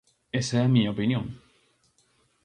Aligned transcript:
Esa 0.39 0.55
é 0.61 0.63
a 0.63 0.71
miña 0.73 0.93
opinión. 0.95 1.25